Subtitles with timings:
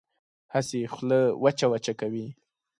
[0.53, 2.27] هسې خوله وچه وچه کوي.